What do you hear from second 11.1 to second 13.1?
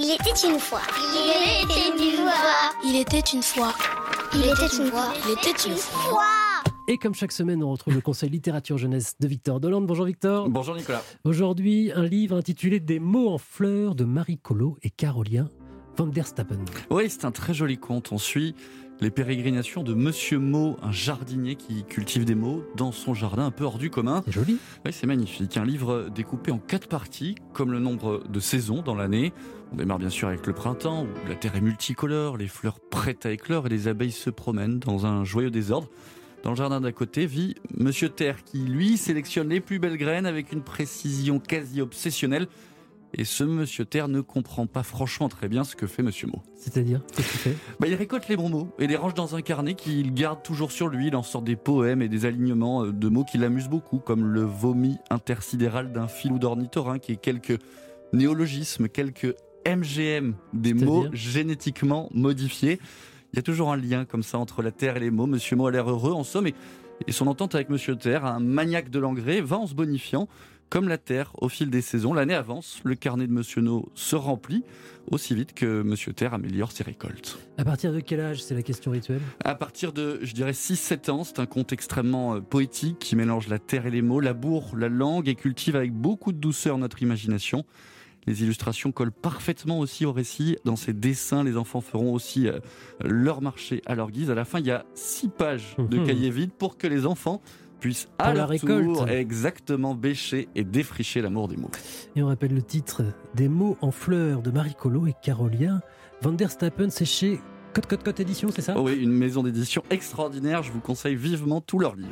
Aujourd'hui, un livre intitulé Des